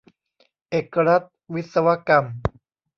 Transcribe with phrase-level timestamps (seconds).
[0.69, 1.23] เอกรัฐ
[1.53, 2.25] วิศวกรรม